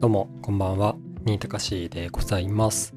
[0.00, 0.94] どうも、こんばんは。
[1.26, 2.94] 新高しでございます。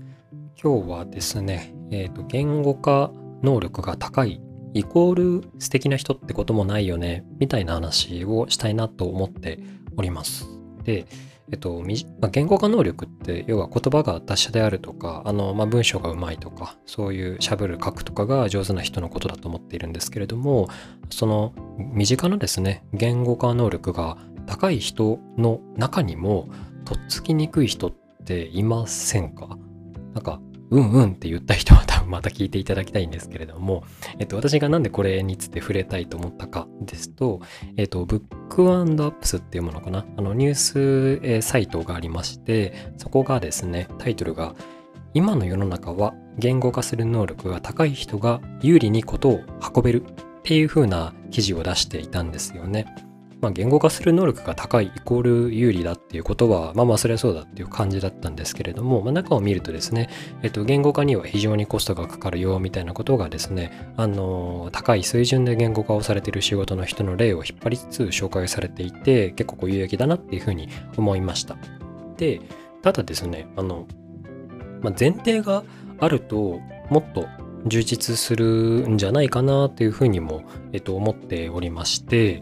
[0.62, 3.12] 今日はですね、えっ、と、言語化
[3.42, 4.40] 能力が高い
[4.76, 9.58] イコール素敵な人ってこともないよね、みたいな話をしたいなと思って
[9.98, 10.46] おります。
[10.84, 11.08] で、
[11.52, 11.82] えっと、
[12.20, 20.70] まあ言語化能力って、要は言葉が達者であるとか、あの、まあ、文章がうまいとか、そういう喋る書くとかが上手な人のことだと思っているんですけれども、
[21.10, 26.48] その身近なですね、言語化能力が高い人の中にも、
[26.86, 27.92] とっつきにくい人っ
[28.26, 29.58] ていませんか？
[30.14, 33.84] なんか、うんうんって言った人は多分また聞いていただきたいんですけれども、
[34.20, 37.42] えっと、私がなんでこれについて触れたいと思ったかですと、
[37.76, 40.06] えっと、ブックアップスっていうものかな？
[40.18, 44.56] あの、ニュース、サイトがありまして、そこがですね、タイトルが、
[45.14, 49.42] 今の世の中は言語化する能力が高い人が有利にことを
[49.76, 52.86] 運べるっていう風な記事を出していたんですよね。
[53.42, 60.10] まあ、言語化する能力が高いイコール有利だっていうことは、まあまあそれはそうだっていう感じだったんですけれども、まあ、中を見るとですね、
[60.44, 71.58] えっと、言語化には非常にコストがかかるよみたいなことがですね、あの、高い水準で言語化をされている仕事の人の例を引っ張りつつ紹介されていて、結構こう有益だなっていうふうに思いました。
[72.18, 72.42] で、
[72.84, 73.88] ただですね、あの、
[74.82, 75.64] まあ、前提が
[76.00, 77.28] あると、もっと
[77.66, 82.42] 充実するんじゃないかなっていうふうにも、えっと、思っておりまして、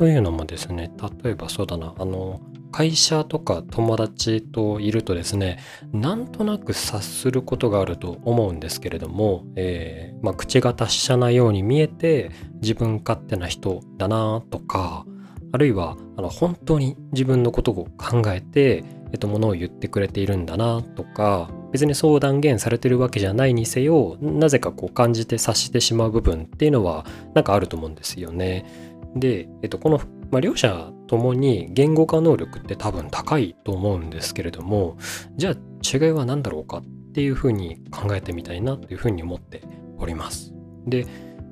[0.00, 0.90] というのもですね、
[1.22, 2.40] 例えばそうだな、あの、
[2.72, 5.58] 会社とか友達といるとですね、
[5.92, 12.30] なんとなく察することがあると思うんですけれども、えーまあ、口が達者なように見えて
[12.62, 15.04] 自分勝手な人だなとか、
[15.52, 27.04] あるいはあの本当に自分のことを考えて、えっと、ものを言ってくれているんだなとか、別にそう断言されてるわけじゃないにせよ、なぜかこう感じて察してしまう部分っていうのは
[27.34, 28.64] なんかあると思うんですよね。
[29.16, 34.96] で、えっと、この、まあ、両者ともに言語化能力って多分高いと思うんですけれども、
[35.36, 39.62] じゃあ違いは何だろうかっていうふうに考えてみたいなというふうに思って
[39.98, 40.54] おります。
[40.86, 41.06] で、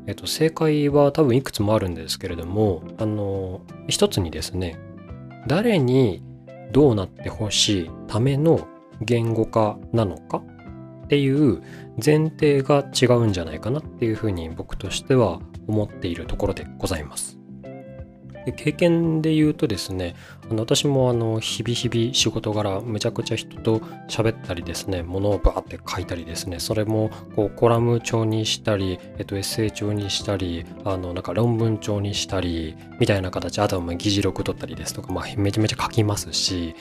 [0.07, 4.79] えっと、正解は多分いくつもあるんですけれども、あの、一つにですね、
[5.47, 6.23] 誰に
[6.73, 8.67] どうなってほしいための
[9.01, 10.43] 言語化なのか
[11.05, 11.63] っていう
[12.05, 17.38] 前提が違うんじゃないかなっていうふうに僕としては思っているところでございます。
[18.47, 20.15] で経験で言うとですね
[20.50, 23.78] あの私もあの日々日々仕事柄むちゃくちゃ人と
[24.09, 36.75] 喋ったりですね物をバーって書いたりですねそれもこうコラム調にしたり、エッセイ調にしたりあのなんか論文調にしたりみたいな形あとは議事録取ったりですとか、まあ、めちゃめちゃ書きますし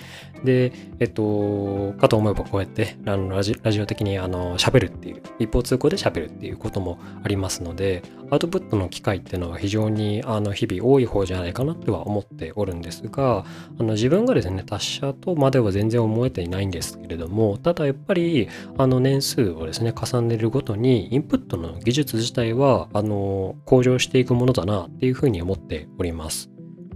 [0.44, 13.44] でえっとかと思えばこうやってラジラジオ的にあの喋るっていう一方通行で喋るっていうこともありますのでアウトプットの機会っていうのは非常にあの日々多い方じゃないかかなっては思っておるんですが
[13.80, 18.48] あの自分がですね達者とまでは全然思えていないんですけれどもただやっぱり
[18.78, 26.52] あの年数をですね重ねるごとにインプットの技術自体はあの向上していくものだなっていうふうに思っております。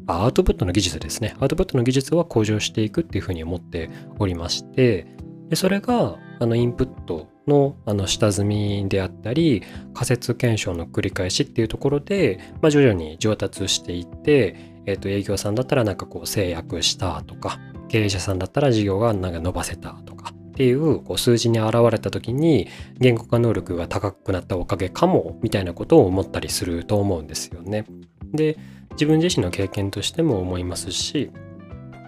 [0.07, 1.35] アウトプットの技術ですね。
[1.39, 3.89] アウトプットの技術は向上していくっていうふうに思って
[4.19, 5.07] おりまして、
[5.49, 9.63] でそれがあのインプットのあの下積みであったり
[9.93, 17.59] 仮説検証の繰り返しっていうところで、まあ、徐々に上達していって、えー、と営業さんだったらなんかこう制約したとか
[17.89, 22.67] 経営者さんだったら事業がなんか伸ばせたとかっていうこう数字に現れた時に
[22.99, 27.85] 言語化能力が高くなったおかげかもみたいなことを思ったりすると思うんですよね。
[28.33, 28.57] で
[28.91, 31.31] 自分自身の経験としても思いますし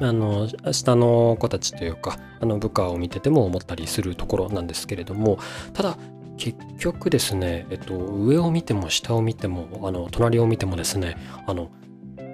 [0.03, 5.39] あの下の子たちというかあの部下を見てても思ったりするところなんですけれども
[5.71, 5.97] ただ
[6.37, 11.15] 結局ですね、えっと、上を見ても下を見てもあの隣を見てもですね
[11.47, 11.71] あの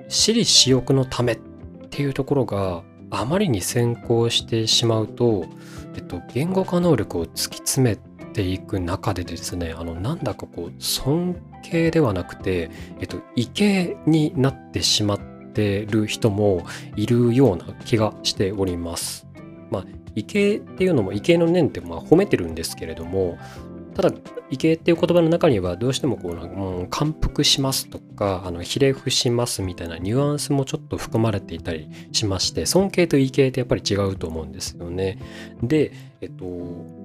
[0.07, 1.39] 私利私欲のためっ
[1.91, 5.45] ていうところがあまりに先行してしまうと、
[5.95, 7.95] えっと、言語化能力を突き詰め
[8.33, 15.19] ていく中でですねあのなんだかこう尊敬ではなくて、えっと、畏敬になってしまっ
[15.59, 16.65] てる人も
[16.95, 19.27] いるような気がしております。
[19.69, 19.85] まあ、
[20.15, 23.37] 畏敬っていうのも畏敬の念ってまあ褒めてるんですけれども
[23.93, 24.15] ただ
[24.49, 35.19] 畏敬っていう言葉の中にはどうしてもこう、うん、感服しますとかあのひれ伏しますみたいなニュアンスもちょっと含まれていたりしまして尊敬と畏敬ってやっぱり違うと思うんですよね。
[35.61, 35.91] で
[36.21, 36.45] えっと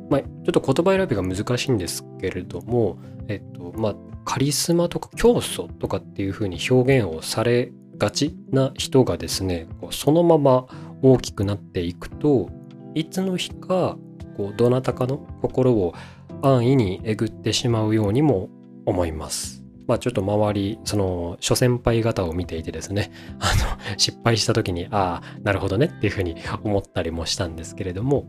[0.08, 2.98] まあちょっと言葉選びが難しいんですけれども
[3.28, 3.94] えっとまあ
[4.24, 10.66] カリスマとか教祖とかっていうふうに表現をされがちな人がですねそのまま
[11.02, 12.50] 大きくなっていくと
[12.94, 13.96] いつの日か
[14.36, 15.94] こうどなたかの心を
[16.42, 18.48] 安易にえぐってしまうようにも
[18.86, 19.64] 思います。
[19.86, 23.52] まあちょっと周り、その諸先輩方を見ていてですね、 あ
[23.92, 28.26] の、失敗した時に、ああ、なるほどねっていうふうに思ったりもしたんですけれども、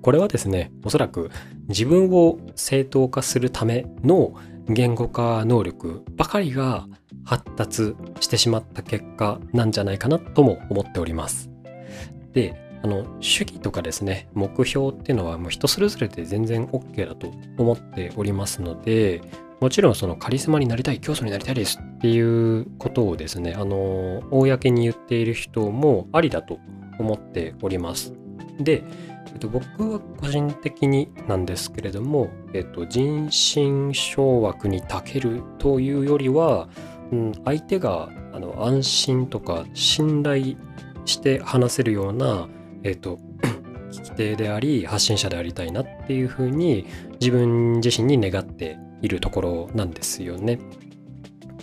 [0.00, 1.30] これはですね、おそらく
[1.68, 4.32] 自分を正当化するための
[4.68, 6.86] 言語化能力ばかりが
[7.24, 11.50] 発達してしまった結果なんじゃないかなとも思っております。
[12.32, 19.20] で、あの主義とかですね目標っていうのはもう人それぞれで全然 OK だと思っておりますので
[19.60, 26.60] もちろんそのカリスマになりたい教祖になりたいですっていうことをですねあの公に言っている人もありだと
[27.00, 28.12] 思っております
[28.60, 28.82] で、
[29.32, 36.68] えっと、僕は個人的になんですけれども、えっと、人心掌握に長けるというよりは、
[37.12, 40.56] うん、相手があの安心とか信頼
[41.04, 42.48] して話せるような
[42.82, 43.18] えっ、と
[43.90, 46.86] 聞き手であり発信者でありたいなっていうふうに
[47.20, 50.58] 自分自身に願っているところなんですよね。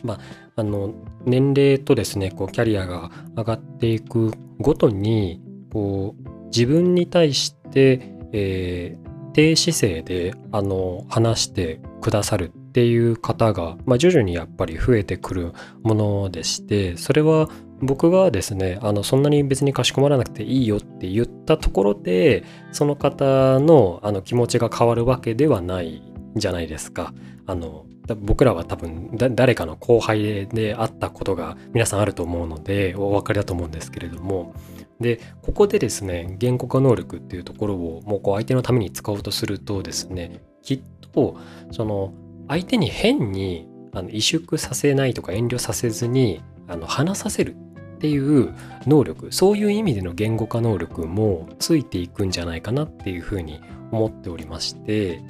[0.04, 0.20] まあ、
[0.58, 0.94] あの
[1.26, 5.42] 年齢とですねこうキャリアが上がっていくごとに
[5.72, 6.25] こう
[6.56, 15.54] 自分に対して、えー、低姿勢であの話してくださるっていう方が、まあ、徐々にやっぱり増えてくる
[15.84, 17.50] ものでしてそれは
[17.82, 26.02] 僕がですねあのそんなに別にかしこまらなくていいよって言ったところでその方のあの気持ちが変わるわけではない
[26.36, 27.14] じゃないですか。
[27.48, 27.86] あの
[28.16, 34.54] 僕らは多分誰かの後輩であったことが皆さんあると思うのでお分かりだと思うんですけれども
[35.00, 40.82] でここでですね言語化能力っていうところをもうこう相手のために使おうとするとですねきっ
[41.14, 41.38] と
[41.72, 42.14] その
[42.48, 47.56] 相手に変にあの萎縮させないとか遠慮させずにあの話させる
[47.96, 48.54] っていう
[48.86, 53.62] 能力そういう意味での言語化能力もついていくんじゃないかなっていうふうに
[53.92, 55.22] 思っておりまして、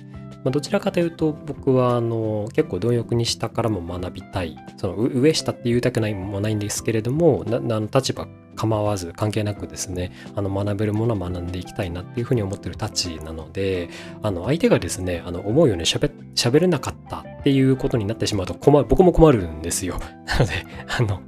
[0.44, 4.58] まあ、どちらかというと僕はあの結構貪欲に下からも学びたい。
[4.78, 13.90] その上下って言いたくないもないんですけれどもな立場構わず関係なくですねあの学べるものは学んでいきたいなっていうふうに思ってるたちなので
[14.24, 20.52] あの相手がですねあの思うようにしゃべれなかったっていうことになってしまうと困る僕も困るんですよ なので
[20.88, 21.22] あの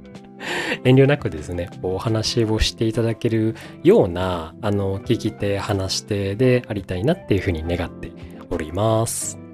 [0.84, 8.12] 遠慮なくですね、お話をしていただけるような、あの、聞き手、話し手でありたいなっていうふうに願って
[8.50, 9.47] おります。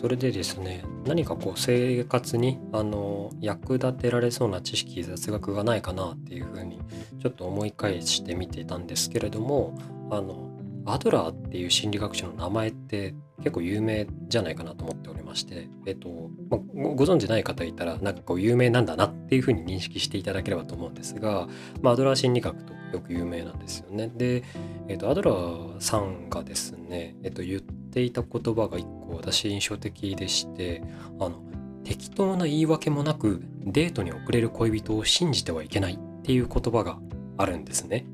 [0.00, 6.80] それでですね、何かこう生活にあの役立てられそうな知識、雑学がないかなっていうふうに
[7.20, 9.76] ちょっと思い返してみていたんですけれども、
[10.10, 10.48] あの、
[10.86, 16.60] アドラーっていう心理学者の名前って結構有名じゃないかなと思っておりまして、えっと、まあ、
[16.94, 21.46] ご存知ない方いたら、なんかこう有名なんだなっていうふうに認識していただければと思うんですが、
[21.82, 24.10] まあ、アドラー心理学とよく有名なんですよね。
[24.16, 24.44] で、
[24.88, 30.82] えっと、アドラーさんがですね、えっと、言っていた言葉が一個私印象的でして、
[31.18, 31.42] あの、
[31.84, 36.98] 適当な言い訳もなくデートに遅れる恋人を信じてはいけないっていう言葉が
[37.36, 38.06] あるんですね。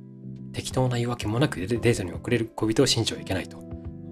[0.52, 3.66] 適当な言い訳もなくデートに遅れる恋人を信じてはいけないと。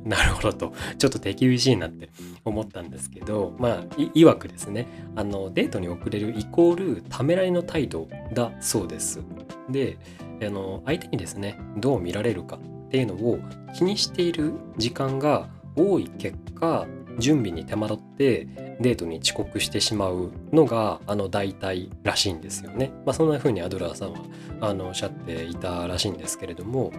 [0.04, 2.10] なるほどと、ちょっと手厳しいなって
[2.44, 4.86] 思ったんですけど、まあ、いわくですね、
[5.16, 9.22] あの、デートに遅れるイコールためらいの態度だそうです。
[9.70, 9.96] で、
[10.42, 13.38] あの、相手にですね、どう見られるかっていうのを
[13.74, 16.86] 気にしている時間が多い結果、
[17.18, 18.46] 準備に手間取って
[18.80, 22.92] デートに遅刻してしまうのがあの大体らしいんですよね。
[23.06, 24.18] まあ、そんな風にアドラーさんは
[24.60, 26.92] あのおっしゃっていたらしいんですけれども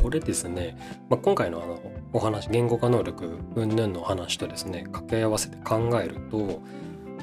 [0.00, 0.76] これですね、
[1.08, 1.80] まあ、今回のあの
[2.12, 6.60] お話言語化能力云々の話とですね掛け合わせて考えると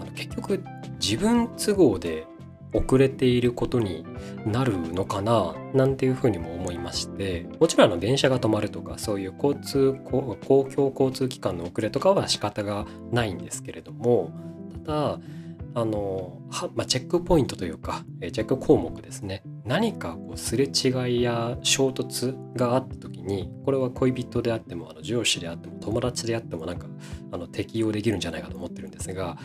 [0.01, 0.63] あの結局
[0.99, 2.25] 自分都合で
[2.73, 4.05] 遅れていることに
[4.45, 10.37] なるのかななんていうふうにも思ましてもちろんあの電車が止まるとかそういう交通公
[10.75, 14.31] 共交通機関の遅れとかは仕方がないんですけれども
[14.85, 15.19] ただ
[15.75, 16.41] あの、
[16.73, 19.43] まあ、チェックポイントというかチェック項目ですね。
[19.65, 26.87] 何かこうすれ違いや衝突があった時にこれは恋人であってもあの上司であっても友達であってもなんか
[27.31, 29.37] あの適用できるんじゃないかと思ってるんですが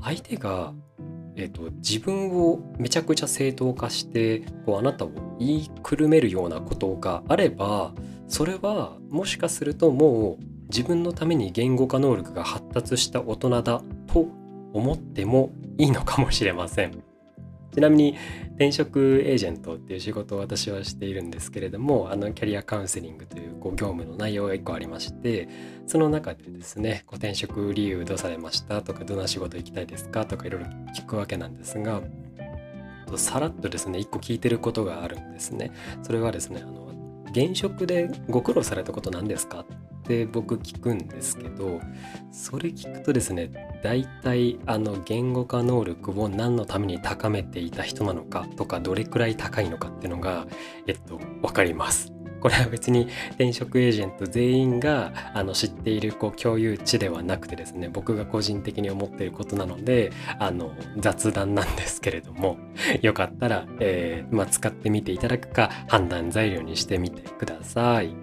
[0.00, 0.72] 相手が
[1.36, 7.92] えーと、自分をめちゃくちゃ正当化してこうあなたを言いくるめるようなことがあれば
[8.28, 14.26] それはもしかするともう自分のために言語化能力が発達した大人だと
[14.72, 17.13] 思ってもいいのかもしれません。
[17.74, 18.16] ちなみに
[18.50, 25.48] 転職エージェントっていう仕事を私はしているんですけれどもあのキャリアカウンセリングというこう業務の内容が1個ありまして
[25.86, 32.00] その中でですねこう転職理由どうされましたとかどんな仕事行きたいですかとかいろいろ聞くわけなんですが
[33.16, 35.72] さらっとですね1個聞いてることがあるんですね。
[36.02, 36.84] それはですねあの
[37.30, 39.66] 現職でご苦労されたこと何ですか
[40.04, 41.80] って僕聞くんですけど
[42.30, 43.50] それ聞くとですね
[43.82, 50.46] 大体あの言語化能力を何のために高めていた人なのかとかどれくらい高いのかっていうのが
[50.86, 52.12] えっと分かります。
[52.40, 62.58] これは別に転職エージェント全員があの知っているこう共有値ではなくてですね僕が個人的に思っていることなのであの雑談なんですけれども
[63.00, 68.14] よかったら、えー、まあ、使ってみていただくか判断材料にしてみてください。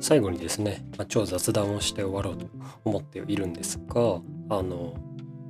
[0.00, 2.46] 最後にですね、まあ、超雑談をして終わろうと
[2.84, 4.94] 思っているんですがあの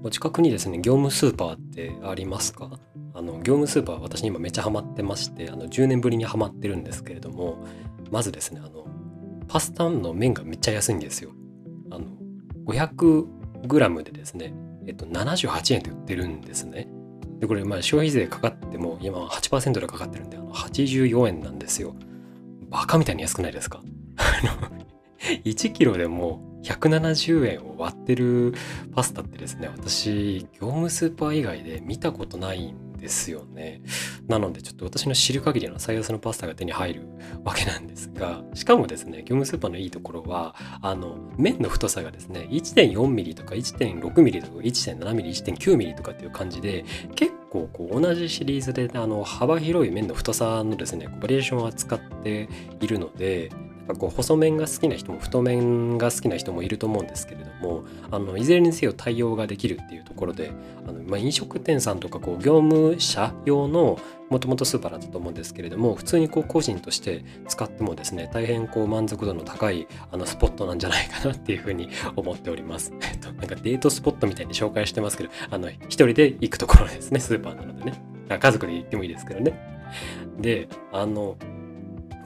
[0.02, 2.70] お近くにですね業務スーパーってありますか？
[3.14, 7.64] あの業務スーパー私今めっちゃハマってましてあの10年ぶりにハマってるんですけれども
[8.10, 8.86] まずですねあの
[9.46, 11.32] パスタの麺がめっちゃ安いんですよ。
[11.90, 12.06] あの
[12.66, 14.54] 500g でですね
[14.86, 16.88] えっと78円で売ってるんですね。
[17.40, 21.94] でこれまあ消費税かかっても今は8%でかかってるんであの84円なんですよ。
[22.70, 23.82] バカみたいに安くないですか？
[24.44, 24.52] の
[25.44, 28.54] 1キロでも170円を割ってる
[28.94, 33.80] パスタってですね私業務スーパー以外で見たことないんですよね。
[34.28, 37.08] なのでちょっと私の知る限りの最安のパスタが手に入る
[37.44, 46.84] わけなんですがしかもですね業務スーパーのいいところはあの麺の太さがですね 1.4mm とか 1.6mm とか 1.7mm、1.9mm とかっていう感じで
[47.16, 52.48] 結構こう同じシリーズであの幅広い麺の太さのですねバリエーションを扱って
[52.80, 53.50] いるので
[53.92, 60.52] かこう細麺が好きな人も太麺が好きな人もいると思うんですけれどもあのいずれにせよ対応ができるっていうところで
[60.86, 63.98] あの、まあ、飲食店さんとかこう業務者用の
[64.30, 72.92] もともとスーパーだったと思うんですけれども普通にこう個人として使ってもですね大変こう満足度の高いあのスポットなんじゃないかなっていうふうに思っております。
[73.02, 79.52] えっと、なんかデートスポットみたいに紹介してますけどあの一人で行くところですねスーパーなのでね家族で行ってもいいですけどね。
[80.38, 81.36] であの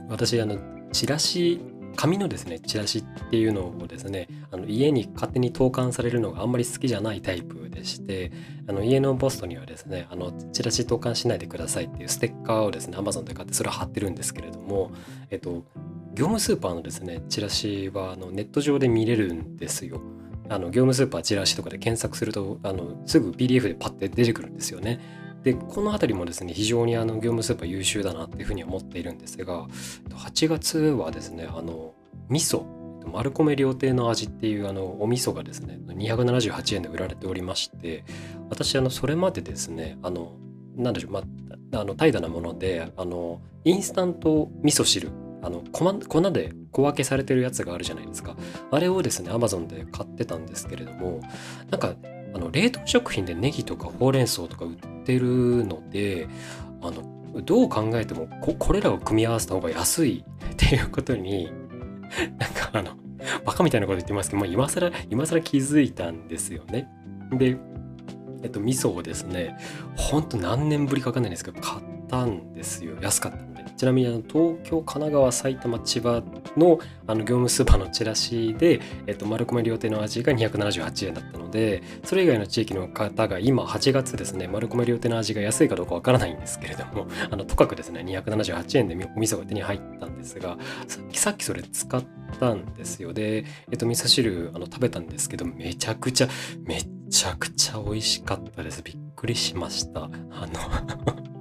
[0.08, 0.58] 私あの
[0.94, 1.60] チラシ
[1.96, 8.30] 紙のですねチラシっていうのをですねあの家に勝手に投函されるのがあんまり好きじゃないタイプでして
[8.68, 14.92] あの家のポストにはですねあのチラシ投函しないでくださいっていうステッカーをですね Amazon で買ってそれを貼ってるんですけれども
[15.30, 15.64] えっと
[16.14, 20.00] 業務スーパーのですねチラシはあのネット上で見れるんですよ。
[20.48, 25.00] あの業務スーパーチラシとかで検索するとあのすぐ PDF でパッて出てくるんですよね。
[25.44, 29.66] でこの辺りもですね非常にあの業務スーパー優秀だなっていうふうに思っているんですが
[30.10, 31.94] 8月はですねあの
[32.28, 32.64] 味噌
[33.12, 38.04] 丸米料亭の味っていうあのお味噌がですね278円で売られておりまして
[38.48, 40.36] 私あのそれまでですねあの
[40.76, 45.10] なんでしょうまああの怠惰なものであのインスタント味噌汁
[45.42, 48.34] あの粉で小分けされてるやつがあるじゃないですか。
[48.70, 51.20] あれをですねアマゾンで買ってたんですけれども
[51.70, 51.94] なんか
[52.34, 56.28] あの冷凍食品でネギとかほうれん草とか売っててるので
[56.82, 61.52] あのどう考えてもここれらを組み合わせた方が安いっていうことに
[62.38, 62.92] なんかあの
[63.44, 66.88] バカみたいなこと言ってますけど、まあ、今更今更気づいたんですよね。
[67.32, 67.56] で
[68.42, 69.56] えっと味噌をですね
[69.96, 76.22] ほんと何年ぶりかかんないんですけど買ったんですよ安かったちなみにあの東京神奈川埼玉千葉
[76.56, 90.56] のあの業務スーパーのチラシで、えっと、丸米料亭の味が278円だったのでそれ以外の地域の方が今8月ですね丸米料亭の味が安いかどうかわからないんですけれども あのとかくですね278円でお味噌が手に入ったんですが
[90.88, 92.02] さっきさっきそれ使っ
[92.40, 93.12] たんですよ。
[93.12, 96.28] で、えっと、味噌汁あの食べたんですけどめちゃくちゃ
[96.64, 98.82] めちゃくちゃ美味しかったです。
[98.82, 100.04] びっくりしました。
[100.04, 101.24] あの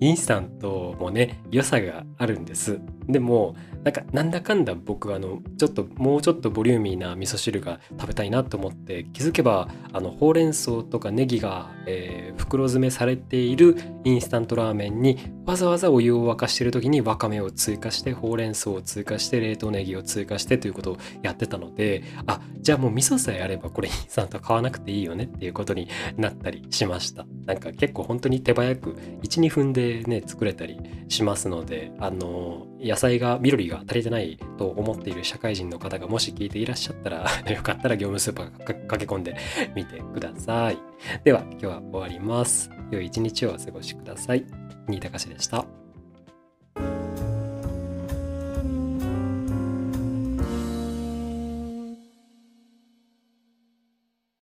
[0.00, 2.80] インスタントもね良さがあるんです。
[3.08, 27.26] でもなんかなんだかんだ僕あのちょっともうちょっとボリューミーな味噌汁が食べたいなと思って気づけばあのほうれん草とかネギが、えー、袋詰めされているインスタントラーメンにわざわざお湯を沸かしてる時にわかめを追加してほうれん草を追加して冷凍ネギを追加してということをやってたのであじゃあもう味噌さえあればこれインスタント買わなくていいよねっていうことになったりしました。
[27.46, 28.92] なんか結構本当に手早く
[29.22, 30.78] 12分でね作れたり
[31.08, 39.34] しますのであの野菜が緑が足りてないと思っている社会人の方がもし聞いていらっしゃったら よかったら業務スーパー駆け込んで
[39.74, 40.78] みてください。
[41.24, 42.70] では今日は終わります。
[42.90, 44.44] 良い一日をお過ごしください。
[44.88, 45.81] 新高しでした。